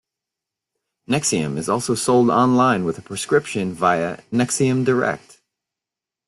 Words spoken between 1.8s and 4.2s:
sold online with a prescription via